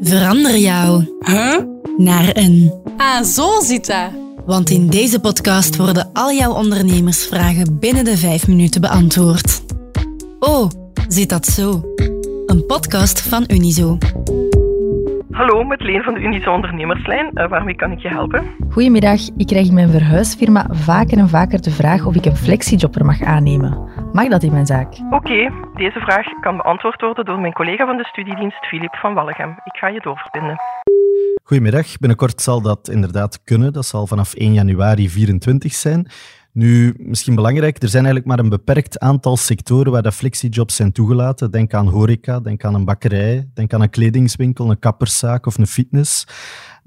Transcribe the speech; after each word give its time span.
Verander 0.00 0.56
jou 0.58 1.04
Huh? 1.20 1.58
naar 1.96 2.30
een. 2.32 2.72
Ah, 2.96 3.22
zo 3.22 3.60
zit 3.60 3.86
dat. 3.86 4.10
Want 4.46 4.70
in 4.70 4.86
deze 4.88 5.20
podcast 5.20 5.76
worden 5.76 6.10
al 6.12 6.32
jouw 6.32 6.52
ondernemersvragen 6.52 7.78
binnen 7.78 8.04
de 8.04 8.16
vijf 8.16 8.48
minuten 8.48 8.80
beantwoord. 8.80 9.62
Oh, 10.38 10.70
zit 11.08 11.28
dat 11.28 11.46
zo? 11.46 11.82
Een 12.46 12.66
podcast 12.66 13.20
van 13.20 13.44
Unizo. 13.46 13.98
Hallo, 15.30 15.64
met 15.64 15.82
Leen 15.82 16.02
van 16.02 16.14
de 16.14 16.20
Unizo 16.20 16.52
Ondernemerslijn. 16.52 17.30
Uh, 17.34 17.48
waarmee 17.48 17.74
kan 17.76 17.90
ik 17.92 17.98
je 17.98 18.08
helpen? 18.08 18.42
Goedemiddag, 18.70 19.20
ik 19.36 19.46
krijg 19.46 19.68
in 19.68 19.74
mijn 19.74 19.90
verhuisfirma 19.90 20.66
vaker 20.70 21.18
en 21.18 21.28
vaker 21.28 21.62
de 21.62 21.70
vraag 21.70 22.06
of 22.06 22.14
ik 22.14 22.24
een 22.24 22.36
flexijobber 22.36 23.04
mag 23.04 23.22
aannemen. 23.22 23.78
Mag 24.14 24.28
dat 24.28 24.42
in 24.42 24.52
mijn 24.52 24.66
zaak? 24.66 24.88
Oké, 25.10 25.50
deze 25.74 26.00
vraag 26.00 26.26
kan 26.40 26.56
beantwoord 26.56 27.00
worden 27.00 27.24
door 27.24 27.38
mijn 27.38 27.52
collega 27.52 27.86
van 27.86 27.96
de 27.96 28.04
studiedienst, 28.04 28.66
Filip 28.66 28.94
van 28.94 29.14
Wallegem. 29.14 29.50
Ik 29.50 29.76
ga 29.76 29.88
je 29.88 30.00
doorverbinden. 30.00 30.56
Goedemiddag, 31.42 31.98
binnenkort 31.98 32.40
zal 32.40 32.62
dat 32.62 32.88
inderdaad 32.88 33.42
kunnen. 33.44 33.72
Dat 33.72 33.86
zal 33.86 34.06
vanaf 34.06 34.34
1 34.34 34.52
januari 34.52 35.08
24 35.08 35.72
zijn. 35.72 36.06
Nu, 36.54 36.94
misschien 36.98 37.34
belangrijk, 37.34 37.82
er 37.82 37.88
zijn 37.88 38.04
eigenlijk 38.04 38.34
maar 38.34 38.44
een 38.44 38.50
beperkt 38.50 38.98
aantal 38.98 39.36
sectoren 39.36 39.92
waar 39.92 40.02
de 40.02 40.12
flexijobs 40.12 40.76
zijn 40.76 40.92
toegelaten. 40.92 41.50
Denk 41.50 41.74
aan 41.74 41.88
horeca, 41.88 42.40
denk 42.40 42.64
aan 42.64 42.74
een 42.74 42.84
bakkerij, 42.84 43.48
denk 43.54 43.72
aan 43.72 43.80
een 43.80 43.90
kledingswinkel, 43.90 44.70
een 44.70 44.78
kapperszaak 44.78 45.46
of 45.46 45.58
een 45.58 45.66
fitness. 45.66 46.26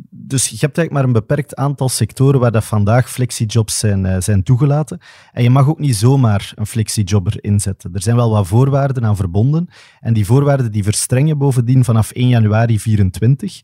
Dus 0.10 0.48
je 0.48 0.58
hebt 0.60 0.78
eigenlijk 0.78 0.92
maar 0.92 1.04
een 1.04 1.26
beperkt 1.26 1.56
aantal 1.56 1.90
sectoren 1.90 2.40
waar 2.40 2.52
dat 2.52 2.64
vandaag 2.64 3.10
flexijobs 3.10 3.80
zijn, 3.80 4.06
uh, 4.06 4.16
zijn 4.20 4.44
toegelaten. 4.44 5.00
En 5.32 5.44
je 5.44 5.50
mag 5.50 5.68
ook 5.68 5.80
niet 5.80 5.96
zomaar 5.96 6.52
een 6.56 6.68
flexijobber 6.68 7.44
inzetten. 7.44 7.94
Er 7.94 8.02
zijn 8.02 8.16
wel 8.16 8.30
wat 8.30 8.48
voorwaarden 8.48 9.06
aan 9.06 9.16
verbonden. 9.16 9.70
En 10.00 10.14
die 10.14 10.26
voorwaarden 10.26 10.72
die 10.72 10.84
verstrengen 10.84 11.38
bovendien 11.38 11.84
vanaf 11.84 12.12
1 12.12 12.28
januari 12.28 12.80
24. 12.80 13.62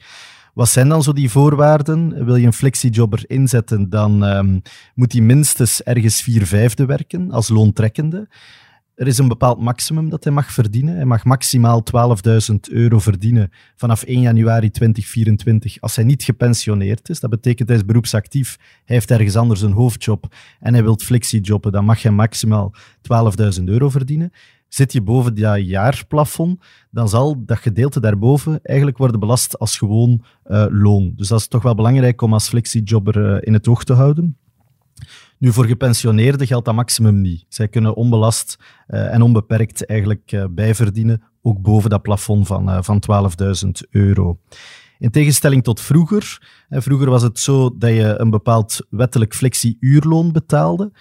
Wat 0.53 0.70
zijn 0.70 0.89
dan 0.89 1.03
zo 1.03 1.13
die 1.13 1.30
voorwaarden? 1.30 2.25
Wil 2.25 2.36
je 2.36 2.45
een 2.45 2.53
flexijobber 2.53 3.23
inzetten, 3.28 3.89
dan 3.89 4.23
um, 4.23 4.61
moet 4.95 5.11
hij 5.11 5.22
minstens 5.22 5.83
ergens 5.83 6.22
vier 6.22 6.45
vijfde 6.45 6.86
werken 6.86 7.31
als 7.31 7.50
loontrekkende. 7.50 8.28
Er 8.95 9.08
is 9.08 9.17
een 9.17 9.28
bepaald 9.28 9.59
maximum 9.59 10.09
dat 10.09 10.23
hij 10.23 10.33
mag 10.33 10.52
verdienen. 10.52 10.95
Hij 10.95 11.05
mag 11.05 11.23
maximaal 11.23 11.83
12.000 12.52 12.55
euro 12.69 13.00
verdienen 13.00 13.52
vanaf 13.75 14.03
1 14.03 14.22
januari 14.22 14.72
2024 14.72 15.81
als 15.81 15.95
hij 15.95 16.05
niet 16.05 16.23
gepensioneerd 16.23 17.09
is. 17.09 17.19
Dat 17.19 17.30
betekent 17.30 17.67
hij 17.67 17.78
is 17.78 17.85
beroepsactief, 17.85 18.58
hij 18.85 18.95
heeft 18.95 19.11
ergens 19.11 19.35
anders 19.35 19.61
een 19.61 19.72
hoofdjob 19.72 20.35
en 20.59 20.73
hij 20.73 20.83
wil 20.83 21.00
flexijobben, 21.03 21.72
dan 21.72 21.85
mag 21.85 22.02
hij 22.02 22.11
maximaal 22.11 22.73
12.000 23.58 23.63
euro 23.63 23.89
verdienen. 23.89 24.31
Zit 24.73 24.93
je 24.93 25.02
boven 25.02 25.35
dat 25.35 25.66
jaarplafond, 25.66 26.63
dan 26.91 27.09
zal 27.09 27.45
dat 27.45 27.57
gedeelte 27.57 27.99
daarboven 27.99 28.59
eigenlijk 28.61 28.97
worden 28.97 29.19
belast 29.19 29.59
als 29.59 29.77
gewoon 29.77 30.23
uh, 30.45 30.66
loon. 30.69 31.13
Dus 31.16 31.27
dat 31.27 31.39
is 31.39 31.47
toch 31.47 31.63
wel 31.63 31.75
belangrijk 31.75 32.21
om 32.21 32.33
als 32.33 32.47
flexijobber 32.47 33.17
uh, 33.17 33.38
in 33.39 33.53
het 33.53 33.67
oog 33.67 33.83
te 33.83 33.94
houden. 33.94 34.38
Nu, 35.38 35.51
voor 35.51 35.66
gepensioneerden 35.66 36.47
geldt 36.47 36.66
dat 36.66 36.75
maximum 36.75 37.21
niet. 37.21 37.45
Zij 37.47 37.67
kunnen 37.67 37.95
onbelast 37.95 38.57
uh, 38.88 39.13
en 39.13 39.21
onbeperkt 39.21 39.85
eigenlijk 39.85 40.47
bijverdienen, 40.51 41.23
ook 41.41 41.61
boven 41.61 41.89
dat 41.89 42.01
plafond 42.01 42.47
van, 42.47 42.83
van 42.83 43.03
12.000 43.66 43.69
euro. 43.89 44.39
In 44.99 45.11
tegenstelling 45.11 45.63
tot 45.63 45.81
vroeger, 45.81 46.41
vroeger 46.69 47.09
was 47.09 47.21
het 47.21 47.39
zo 47.39 47.77
dat 47.77 47.89
je 47.89 48.16
een 48.17 48.29
bepaald 48.29 48.79
wettelijk 48.89 49.33
flexie-uurloon 49.33 50.31
betaalde. 50.31 50.91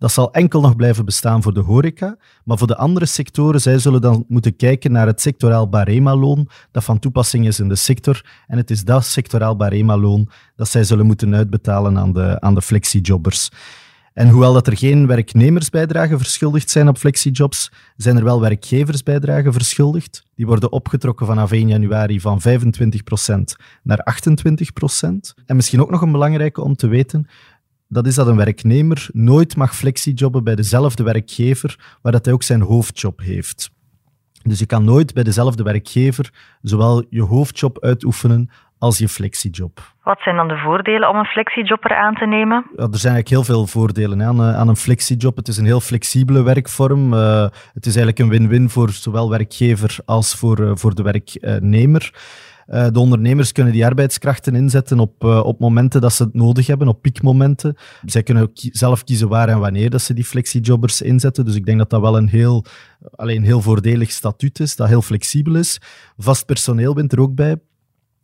Dat 0.00 0.12
zal 0.12 0.32
enkel 0.32 0.60
nog 0.60 0.76
blijven 0.76 1.04
bestaan 1.04 1.42
voor 1.42 1.54
de 1.54 1.60
horeca, 1.60 2.16
maar 2.44 2.58
voor 2.58 2.66
de 2.66 2.76
andere 2.76 3.06
sectoren, 3.06 3.60
zij 3.60 3.78
zullen 3.78 4.00
dan 4.00 4.24
moeten 4.28 4.56
kijken 4.56 4.92
naar 4.92 5.06
het 5.06 5.20
sectoraal 5.20 5.68
barema-loon 5.68 6.48
dat 6.70 6.84
van 6.84 6.98
toepassing 6.98 7.46
is 7.46 7.60
in 7.60 7.68
de 7.68 7.76
sector. 7.76 8.24
En 8.46 8.56
het 8.56 8.70
is 8.70 8.84
dat 8.84 9.04
sectoraal 9.04 9.56
barema-loon 9.56 10.28
dat 10.56 10.68
zij 10.68 10.84
zullen 10.84 11.06
moeten 11.06 11.34
uitbetalen 11.34 11.98
aan 11.98 12.12
de, 12.12 12.40
aan 12.40 12.54
de 12.54 12.62
flexiejobbers. 12.62 13.50
En 14.12 14.28
hoewel 14.28 14.52
dat 14.52 14.66
er 14.66 14.76
geen 14.76 15.06
werknemersbijdragen 15.06 16.18
verschuldigd 16.18 16.70
zijn 16.70 16.88
op 16.88 16.98
flexijobs, 16.98 17.72
zijn 17.96 18.16
er 18.16 18.24
wel 18.24 18.40
werkgeversbijdragen 18.40 19.52
verschuldigd. 19.52 20.24
Die 20.34 20.46
worden 20.46 20.72
opgetrokken 20.72 21.26
vanaf 21.26 21.52
1 21.52 21.68
januari 21.68 22.20
van 22.20 22.40
25% 22.40 22.44
naar 23.82 24.16
28%. 24.22 25.06
En 25.46 25.56
misschien 25.56 25.80
ook 25.80 25.90
nog 25.90 26.02
een 26.02 26.12
belangrijke 26.12 26.62
om 26.62 26.76
te 26.76 26.86
weten, 26.86 27.28
dat 27.92 28.06
is 28.06 28.14
dat 28.14 28.26
een 28.26 28.36
werknemer 28.36 29.08
nooit 29.12 29.56
mag 29.56 29.76
flexijobben 29.76 30.44
bij 30.44 30.54
dezelfde 30.54 31.02
werkgever 31.02 31.98
waar 32.02 32.12
dat 32.12 32.24
hij 32.24 32.34
ook 32.34 32.42
zijn 32.42 32.60
hoofdjob 32.60 33.20
heeft. 33.20 33.70
Dus 34.42 34.58
je 34.58 34.66
kan 34.66 34.84
nooit 34.84 35.14
bij 35.14 35.22
dezelfde 35.22 35.62
werkgever 35.62 36.30
zowel 36.62 37.04
je 37.08 37.22
hoofdjob 37.22 37.80
uitoefenen 37.80 38.50
als 38.78 38.98
je 38.98 39.08
flexiejob. 39.08 39.80
Wat 40.02 40.20
zijn 40.20 40.36
dan 40.36 40.48
de 40.48 40.56
voordelen 40.56 41.08
om 41.08 41.16
een 41.16 41.24
flexijobber 41.24 41.96
aan 41.96 42.14
te 42.14 42.26
nemen? 42.26 42.66
Ja, 42.76 42.82
er 42.82 42.98
zijn 42.98 43.14
eigenlijk 43.14 43.28
heel 43.28 43.54
veel 43.54 43.66
voordelen 43.66 44.22
aan, 44.22 44.42
aan 44.42 44.68
een 44.68 44.76
flexiejob. 44.76 45.36
Het 45.36 45.48
is 45.48 45.56
een 45.56 45.64
heel 45.64 45.80
flexibele 45.80 46.42
werkvorm. 46.42 47.12
Uh, 47.12 47.42
het 47.72 47.86
is 47.86 47.96
eigenlijk 47.96 48.18
een 48.18 48.28
win-win 48.28 48.70
voor 48.70 48.90
zowel 48.90 49.30
werkgever 49.30 49.98
als 50.04 50.34
voor, 50.34 50.60
uh, 50.60 50.70
voor 50.74 50.94
de 50.94 51.02
werknemer. 51.02 52.12
Uh, 52.70 52.86
de 52.92 52.98
ondernemers 52.98 53.52
kunnen 53.52 53.72
die 53.72 53.86
arbeidskrachten 53.86 54.54
inzetten 54.54 54.98
op, 54.98 55.24
uh, 55.24 55.44
op 55.44 55.60
momenten 55.60 56.00
dat 56.00 56.12
ze 56.12 56.22
het 56.22 56.34
nodig 56.34 56.66
hebben, 56.66 56.88
op 56.88 57.02
piekmomenten. 57.02 57.76
Zij 58.04 58.22
kunnen 58.22 58.42
ook 58.42 58.50
zelf 58.54 59.04
kiezen 59.04 59.28
waar 59.28 59.48
en 59.48 59.58
wanneer 59.58 59.90
dat 59.90 60.02
ze 60.02 60.14
die 60.14 60.24
flexiejobbers 60.24 61.02
inzetten. 61.02 61.44
Dus 61.44 61.54
ik 61.54 61.66
denk 61.66 61.78
dat 61.78 61.90
dat 61.90 62.00
wel 62.00 62.16
een 62.16 62.28
heel, 62.28 62.64
alleen 63.14 63.42
heel 63.42 63.60
voordelig 63.60 64.10
statuut 64.10 64.60
is, 64.60 64.76
dat 64.76 64.88
heel 64.88 65.02
flexibel 65.02 65.54
is. 65.54 65.80
Vast 66.16 66.46
personeel 66.46 66.94
bent 66.94 67.12
er 67.12 67.20
ook 67.20 67.34
bij 67.34 67.56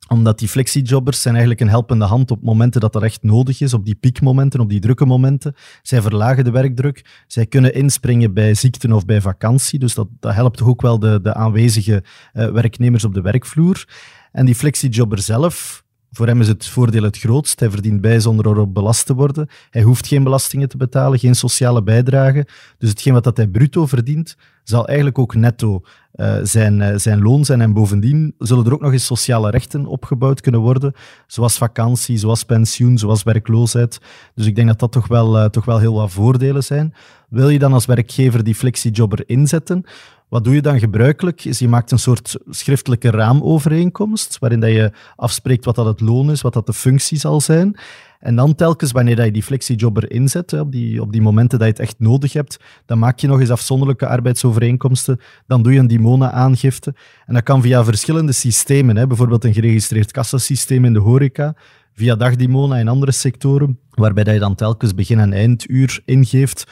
omdat 0.08 0.38
die 0.38 0.48
flexiejobbers 0.48 1.22
zijn 1.22 1.34
eigenlijk 1.34 1.64
een 1.64 1.68
helpende 1.68 2.04
hand 2.04 2.30
op 2.30 2.42
momenten 2.42 2.80
dat 2.80 2.92
dat 2.92 3.02
echt 3.02 3.22
nodig 3.22 3.60
is, 3.60 3.74
op 3.74 3.84
die 3.84 3.94
piekmomenten, 3.94 4.60
op 4.60 4.68
die 4.68 4.80
drukke 4.80 5.06
momenten. 5.06 5.54
Zij 5.82 6.02
verlagen 6.02 6.44
de 6.44 6.50
werkdruk. 6.50 7.24
Zij 7.26 7.46
kunnen 7.46 7.74
inspringen 7.74 8.34
bij 8.34 8.54
ziekten 8.54 8.92
of 8.92 9.04
bij 9.04 9.20
vakantie. 9.20 9.78
Dus 9.78 9.94
dat, 9.94 10.08
dat 10.20 10.34
helpt 10.34 10.62
ook 10.62 10.82
wel 10.82 10.98
de, 10.98 11.20
de 11.22 11.34
aanwezige 11.34 12.04
uh, 12.34 12.50
werknemers 12.50 13.04
op 13.04 13.14
de 13.14 13.20
werkvloer. 13.20 13.88
En 14.32 14.46
die 14.46 14.54
flexijobber 14.54 15.18
zelf, 15.18 15.84
voor 16.10 16.26
hem 16.26 16.40
is 16.40 16.48
het 16.48 16.66
voordeel 16.66 17.02
het 17.02 17.18
grootst. 17.18 17.60
Hij 17.60 17.70
verdient 17.70 18.00
bij 18.00 18.20
zonder 18.20 18.46
erop 18.46 18.74
belast 18.74 19.06
te 19.06 19.14
worden. 19.14 19.48
Hij 19.70 19.82
hoeft 19.82 20.06
geen 20.06 20.24
belastingen 20.24 20.68
te 20.68 20.76
betalen, 20.76 21.18
geen 21.18 21.34
sociale 21.34 21.82
bijdrage. 21.82 22.46
Dus 22.78 22.90
hetgeen 22.90 23.12
wat 23.12 23.24
dat 23.24 23.36
hij 23.36 23.46
bruto 23.46 23.86
verdient, 23.86 24.36
zal 24.64 24.86
eigenlijk 24.86 25.18
ook 25.18 25.34
netto 25.34 25.82
uh, 26.14 26.36
zijn, 26.42 26.80
uh, 26.80 26.96
zijn 26.96 27.22
loon 27.22 27.44
zijn. 27.44 27.60
En 27.60 27.72
bovendien 27.72 28.34
zullen 28.38 28.66
er 28.66 28.72
ook 28.72 28.80
nog 28.80 28.92
eens 28.92 29.06
sociale 29.06 29.50
rechten 29.50 29.86
opgebouwd 29.86 30.40
kunnen 30.40 30.60
worden, 30.60 30.92
zoals 31.26 31.58
vakantie, 31.58 32.18
zoals 32.18 32.44
pensioen, 32.44 32.98
zoals 32.98 33.22
werkloosheid. 33.22 34.00
Dus 34.34 34.46
ik 34.46 34.54
denk 34.54 34.68
dat 34.68 34.78
dat 34.78 34.92
toch 34.92 35.08
wel, 35.08 35.38
uh, 35.38 35.44
toch 35.44 35.64
wel 35.64 35.78
heel 35.78 35.94
wat 35.94 36.12
voordelen 36.12 36.64
zijn. 36.64 36.94
Wil 37.28 37.48
je 37.48 37.58
dan 37.58 37.72
als 37.72 37.86
werkgever 37.86 38.44
die 38.44 38.54
flexijobber 38.54 39.28
inzetten? 39.28 39.84
Wat 40.28 40.44
doe 40.44 40.54
je 40.54 40.62
dan 40.62 40.78
gebruikelijk? 40.78 41.44
Is 41.44 41.58
je 41.58 41.68
maakt 41.68 41.90
een 41.90 41.98
soort 41.98 42.36
schriftelijke 42.48 43.10
raamovereenkomst, 43.10 44.38
waarin 44.38 44.60
dat 44.60 44.70
je 44.70 44.92
afspreekt 45.16 45.64
wat 45.64 45.74
dat 45.74 45.86
het 45.86 46.00
loon 46.00 46.30
is, 46.30 46.40
wat 46.40 46.52
dat 46.52 46.66
de 46.66 46.72
functie 46.72 47.18
zal 47.18 47.40
zijn. 47.40 47.76
En 48.20 48.36
dan 48.36 48.54
telkens, 48.54 48.92
wanneer 48.92 49.16
dat 49.16 49.24
je 49.24 49.32
die 49.32 49.42
flexijobber 49.42 50.10
inzet, 50.10 50.52
op 50.52 50.72
die, 50.72 51.00
op 51.00 51.12
die 51.12 51.22
momenten 51.22 51.58
dat 51.58 51.66
je 51.66 51.72
het 51.72 51.82
echt 51.82 51.98
nodig 51.98 52.32
hebt, 52.32 52.56
dan 52.86 52.98
maak 52.98 53.18
je 53.18 53.26
nog 53.26 53.40
eens 53.40 53.50
afzonderlijke 53.50 54.06
arbeidsovereenkomsten. 54.06 55.20
Dan 55.46 55.62
doe 55.62 55.72
je 55.72 55.78
een 55.78 55.86
Dimona-aangifte. 55.86 56.94
En 57.26 57.34
dat 57.34 57.42
kan 57.42 57.62
via 57.62 57.84
verschillende 57.84 58.32
systemen. 58.32 58.96
Hè. 58.96 59.06
Bijvoorbeeld 59.06 59.44
een 59.44 59.54
geregistreerd 59.54 60.12
kassasysteem 60.12 60.84
in 60.84 60.92
de 60.92 60.98
horeca, 60.98 61.54
via 61.94 62.14
dagdimona 62.14 62.78
in 62.78 62.88
andere 62.88 63.12
sectoren, 63.12 63.78
waarbij 63.90 64.24
dat 64.24 64.34
je 64.34 64.40
dan 64.40 64.54
telkens 64.54 64.94
begin- 64.94 65.18
en 65.18 65.32
einduur 65.32 66.00
ingeeft. 66.04 66.66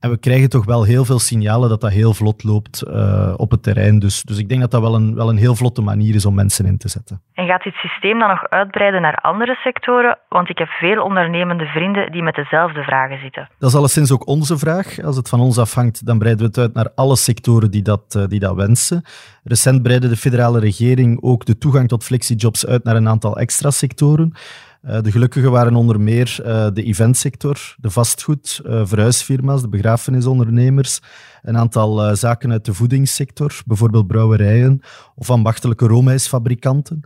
En 0.00 0.10
we 0.10 0.18
krijgen 0.18 0.48
toch 0.48 0.64
wel 0.64 0.84
heel 0.84 1.04
veel 1.04 1.18
signalen 1.18 1.68
dat 1.68 1.80
dat 1.80 1.90
heel 1.90 2.14
vlot 2.14 2.44
loopt 2.44 2.84
uh, 2.86 3.34
op 3.36 3.50
het 3.50 3.62
terrein. 3.62 3.98
Dus, 3.98 4.22
dus 4.22 4.38
ik 4.38 4.48
denk 4.48 4.60
dat 4.60 4.70
dat 4.70 4.80
wel 4.80 4.94
een, 4.94 5.14
wel 5.14 5.28
een 5.28 5.36
heel 5.36 5.54
vlotte 5.54 5.82
manier 5.82 6.14
is 6.14 6.26
om 6.26 6.34
mensen 6.34 6.66
in 6.66 6.78
te 6.78 6.88
zetten. 6.88 7.22
En 7.34 7.46
gaat 7.46 7.62
dit 7.62 7.74
systeem 7.74 8.18
dan 8.18 8.28
nog 8.28 8.48
uitbreiden 8.48 9.02
naar 9.02 9.14
andere 9.14 9.54
sectoren? 9.54 10.18
Want 10.28 10.48
ik 10.48 10.58
heb 10.58 10.68
veel 10.68 11.02
ondernemende 11.02 11.64
vrienden 11.64 12.12
die 12.12 12.22
met 12.22 12.34
dezelfde 12.34 12.82
vragen 12.82 13.18
zitten. 13.20 13.48
Dat 13.58 13.70
is 13.70 13.76
alleszins 13.76 14.12
ook 14.12 14.26
onze 14.26 14.58
vraag. 14.58 15.02
Als 15.02 15.16
het 15.16 15.28
van 15.28 15.40
ons 15.40 15.58
afhangt, 15.58 16.06
dan 16.06 16.18
breiden 16.18 16.42
we 16.42 16.48
het 16.48 16.58
uit 16.58 16.74
naar 16.74 16.90
alle 16.94 17.16
sectoren 17.16 17.70
die 17.70 17.82
dat, 17.82 18.14
uh, 18.16 18.24
die 18.26 18.40
dat 18.40 18.54
wensen. 18.54 19.02
Recent 19.44 19.82
breidde 19.82 20.08
de 20.08 20.16
federale 20.16 20.60
regering 20.60 21.22
ook 21.22 21.44
de 21.44 21.58
toegang 21.58 21.88
tot 21.88 22.04
flexijobs 22.04 22.66
uit 22.66 22.84
naar 22.84 22.96
een 22.96 23.08
aantal 23.08 23.38
extra 23.38 23.70
sectoren. 23.70 24.32
Uh, 24.82 25.00
de 25.00 25.10
gelukkigen 25.10 25.50
waren 25.50 25.74
onder 25.74 26.00
meer 26.00 26.38
uh, 26.40 26.66
de 26.72 26.82
eventsector, 26.82 27.76
de 27.78 27.90
vastgoed, 27.90 28.60
uh, 28.66 28.86
verhuisfirma's, 28.86 29.62
de 29.62 29.68
begrafenisondernemers, 29.68 31.00
een 31.42 31.58
aantal 31.58 32.16
zaken 32.16 32.52
uit 32.52 32.64
de 32.64 32.74
voedingssector, 32.74 33.60
bijvoorbeeld 33.66 34.06
brouwerijen 34.06 34.80
of 35.14 35.30
ambachtelijke 35.30 35.86
roomijsfabrikanten. 35.86 37.00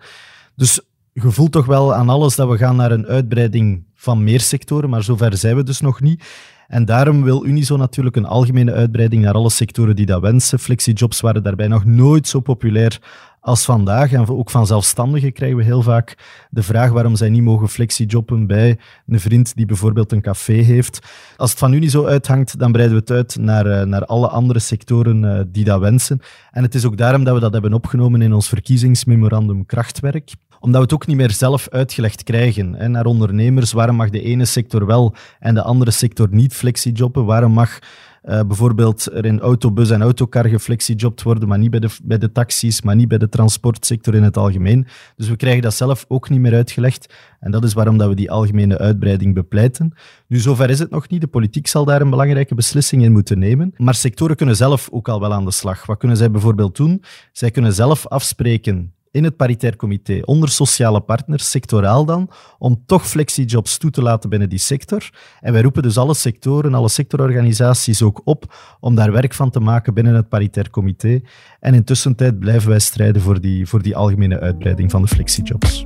Dus 0.57 0.81
je 1.13 1.31
voelt 1.31 1.53
toch 1.53 1.67
wel 1.67 1.95
aan 1.95 2.09
alles 2.09 2.37
dat 2.37 2.49
we 2.49 2.57
gaan 2.57 2.77
naar 2.77 2.93
een 2.93 3.07
uitbreiding 3.07 3.85
van 3.95 4.25
meer 4.25 4.41
sectoren, 4.41 4.91
maar 4.91 5.03
zover 5.03 5.37
zijn 5.37 5.57
we 5.57 5.63
dus 5.63 5.81
nog 5.81 6.01
niet. 6.01 6.25
En 6.69 6.85
daarom 6.85 7.23
wil 7.23 7.47
Unizo 7.47 7.77
natuurlijk 7.77 8.17
een 8.17 8.27
algemene 8.27 8.73
uitbreiding 8.73 9.23
naar 9.23 9.35
alle 9.35 9.51
sectoren 9.51 9.97
die 9.97 10.07
dat 10.07 10.21
wensen. 10.21 10.59
Flexijobs 10.59 11.21
waren 11.21 11.43
daarbij 11.43 11.69
nog 11.69 11.85
nooit 11.85 12.29
zo 12.29 12.41
populair 12.41 13.01
als 13.43 13.65
vandaag. 13.65 14.12
En 14.12 14.29
ook 14.29 14.50
van 14.50 14.67
zelfstandigen 14.67 15.33
krijgen 15.33 15.56
we 15.56 15.65
heel 15.65 15.83
vaak 15.83 16.17
de 16.50 16.62
vraag 16.62 16.91
waarom 16.91 17.17
zij 17.17 17.29
niet 17.29 17.43
mogen 17.43 17.69
flexijobben 17.69 18.47
bij 18.47 18.79
een 19.06 19.21
vriend 19.21 19.56
die 19.56 19.67
bijvoorbeeld 19.67 20.12
een 20.12 20.21
café 20.21 20.53
heeft. 20.53 20.99
Als 21.37 21.50
het 21.50 21.59
van 21.59 21.73
Unizo 21.73 22.06
uithangt, 22.06 22.59
dan 22.59 22.73
breiden 22.73 22.97
we 22.97 23.00
het 23.00 23.11
uit 23.11 23.37
naar, 23.41 23.67
eh, 23.67 23.87
naar 23.87 24.05
alle 24.05 24.29
andere 24.29 24.59
sectoren 24.59 25.25
eh, 25.25 25.44
die 25.49 25.65
dat 25.65 25.81
wensen. 25.81 26.21
En 26.50 26.62
het 26.62 26.75
is 26.75 26.85
ook 26.85 26.97
daarom 26.97 27.25
dat 27.25 27.35
we 27.35 27.41
dat 27.41 27.53
hebben 27.53 27.73
opgenomen 27.73 28.23
in 28.23 28.33
ons 28.33 28.49
verkiezingsmemorandum 28.49 29.67
krachtwerk 29.67 30.35
omdat 30.62 30.81
we 30.81 30.87
het 30.87 30.95
ook 30.95 31.06
niet 31.06 31.17
meer 31.17 31.31
zelf 31.31 31.69
uitgelegd 31.69 32.23
krijgen 32.23 32.75
hè, 32.75 32.88
naar 32.88 33.05
ondernemers. 33.05 33.73
Waarom 33.73 33.97
mag 33.97 34.11
de 34.11 34.23
ene 34.23 34.45
sector 34.45 34.87
wel 34.87 35.15
en 35.38 35.55
de 35.55 35.62
andere 35.62 35.91
sector 35.91 36.29
niet 36.31 36.55
flexijobben? 36.55 37.25
Waarom 37.25 37.53
mag 37.53 37.79
uh, 38.25 38.41
bijvoorbeeld 38.47 39.13
er 39.13 39.25
in 39.25 39.41
autobus 39.41 39.91
en 39.91 40.03
autocar 40.03 40.49
geflexijobd 40.49 41.23
worden, 41.23 41.49
maar 41.49 41.59
niet 41.59 41.71
bij 41.71 41.81
de, 41.81 41.89
bij 42.03 42.19
de 42.19 42.33
taxis, 42.33 42.83
maar 42.83 42.97
niet 42.97 43.09
bij 43.09 43.19
de 43.19 43.29
transportsector 43.29 44.15
in 44.15 44.23
het 44.23 44.37
algemeen. 44.37 44.87
Dus 45.17 45.29
we 45.29 45.37
krijgen 45.37 45.63
dat 45.63 45.75
zelf 45.75 46.05
ook 46.09 46.31
niet 46.31 46.41
meer 46.41 46.55
uitgelegd. 46.55 47.15
En 47.41 47.51
dat 47.51 47.65
is 47.65 47.73
waarom 47.73 47.99
dat 47.99 48.09
we 48.09 48.15
die 48.15 48.31
algemene 48.31 48.79
uitbreiding 48.79 49.35
bepleiten. 49.35 49.93
Nu, 50.27 50.39
zover 50.39 50.71
is 50.71 50.79
het 50.79 50.91
nog 50.91 51.09
niet. 51.09 51.21
De 51.21 51.27
politiek 51.27 51.67
zal 51.67 51.85
daar 51.85 52.01
een 52.01 52.11
belangrijke 52.11 52.55
beslissing 52.55 53.03
in 53.03 53.13
moeten 53.13 53.39
nemen. 53.39 53.75
Maar 53.77 53.95
sectoren 53.95 54.37
kunnen 54.37 54.57
zelf 54.57 54.89
ook 54.93 55.09
al 55.09 55.21
wel 55.21 55.33
aan 55.33 55.45
de 55.45 55.51
slag. 55.51 55.87
Wat 55.87 55.99
kunnen 55.99 56.17
zij 56.17 56.31
bijvoorbeeld 56.31 56.77
doen? 56.77 57.03
Zij 57.33 57.51
kunnen 57.51 57.73
zelf 57.73 58.07
afspreken 58.07 58.93
in 59.12 59.25
het 59.25 59.37
paritair 59.37 59.76
comité, 59.76 60.20
onder 60.25 60.49
sociale 60.49 61.00
partners, 61.00 61.50
sectoraal 61.50 62.05
dan, 62.05 62.31
om 62.59 62.82
toch 62.87 63.09
flexijobs 63.09 63.79
toe 63.79 63.91
te 63.91 64.03
laten 64.03 64.31
binnen 64.31 64.49
die 64.49 64.59
sector. 64.59 65.11
En 65.41 65.53
wij 65.53 65.62
roepen 65.62 65.82
dus 65.82 65.97
alle 65.97 66.14
sectoren, 66.14 66.75
alle 66.75 66.88
sectororganisaties 66.88 68.03
ook 68.03 68.20
op 68.25 68.55
om 68.81 68.94
daar 68.94 69.12
werk 69.12 69.35
van 69.35 69.50
te 69.50 69.61
maken 69.61 69.94
binnen 69.94 70.14
het 70.14 70.29
paritair 70.29 70.70
comité. 70.70 71.20
En 71.61 71.75
intussen 71.75 72.17
tijd 72.17 72.38
blijven 72.38 72.69
wij 72.69 72.79
strijden 72.79 73.23
voor 73.23 73.41
die, 73.41 73.67
voor 73.67 73.82
die 73.82 73.97
algemene 73.97 74.41
uitbreiding 74.41 74.91
van 74.91 75.03
de 75.03 75.09
flexijobs. 75.09 75.82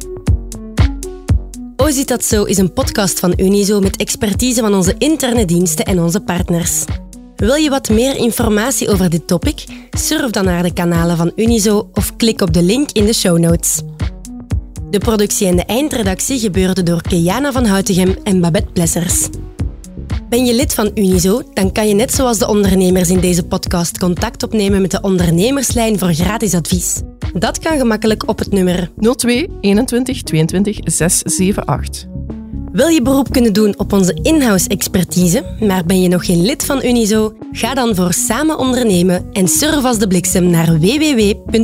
O 1.76 1.90
Zit 1.90 2.08
Dat 2.08 2.24
Zo 2.24 2.44
is 2.44 2.58
een 2.58 2.72
podcast 2.72 3.20
van 3.20 3.32
Unizo 3.36 3.80
met 3.80 3.96
expertise 3.96 4.60
van 4.60 4.74
onze 4.74 4.94
interne 4.98 5.44
diensten 5.44 5.84
en 5.84 6.00
onze 6.00 6.20
partners. 6.20 6.84
Wil 7.36 7.54
je 7.54 7.70
wat 7.70 7.88
meer 7.88 8.16
informatie 8.16 8.88
over 8.88 9.10
dit 9.10 9.26
topic? 9.26 9.64
Surf 9.90 10.30
dan 10.30 10.44
naar 10.44 10.62
de 10.62 10.72
kanalen 10.72 11.16
van 11.16 11.32
Unizo 11.36 11.88
of 11.92 12.16
klik 12.16 12.40
op 12.40 12.52
de 12.52 12.62
link 12.62 12.90
in 12.92 13.04
de 13.04 13.12
show 13.12 13.38
notes. 13.38 13.80
De 14.90 14.98
productie 14.98 15.46
en 15.46 15.56
de 15.56 15.64
eindredactie 15.64 16.38
gebeurden 16.38 16.84
door 16.84 17.02
Keana 17.02 17.52
van 17.52 17.64
Houtegem 17.64 18.16
en 18.24 18.40
Babette 18.40 18.72
Plessers. 18.72 19.28
Ben 20.28 20.44
je 20.44 20.54
lid 20.54 20.74
van 20.74 20.90
Unizo, 20.94 21.42
dan 21.54 21.72
kan 21.72 21.88
je 21.88 21.94
net 21.94 22.12
zoals 22.12 22.38
de 22.38 22.48
ondernemers 22.48 23.10
in 23.10 23.20
deze 23.20 23.44
podcast 23.44 23.98
contact 23.98 24.42
opnemen 24.42 24.80
met 24.80 24.90
de 24.90 25.00
ondernemerslijn 25.00 25.98
voor 25.98 26.12
gratis 26.12 26.54
advies. 26.54 27.00
Dat 27.32 27.58
kan 27.58 27.78
gemakkelijk 27.78 28.28
op 28.28 28.38
het 28.38 28.52
nummer 28.52 28.90
02 28.96 29.48
21 29.60 30.22
22 30.22 30.78
678. 30.84 32.15
Wil 32.76 32.88
je 32.88 33.02
beroep 33.02 33.32
kunnen 33.32 33.52
doen 33.52 33.78
op 33.78 33.92
onze 33.92 34.18
in-house 34.22 34.68
expertise, 34.68 35.44
maar 35.60 35.84
ben 35.84 36.02
je 36.02 36.08
nog 36.08 36.26
geen 36.26 36.42
lid 36.42 36.64
van 36.64 36.84
Unizo? 36.84 37.32
Ga 37.52 37.74
dan 37.74 37.94
voor 37.94 38.12
samen 38.12 38.58
ondernemen 38.58 39.26
en 39.32 39.48
surf 39.48 39.84
als 39.84 39.98
de 39.98 40.06
bliksem 40.06 40.50
naar 40.50 40.78
www.unizo.be. 40.78 41.54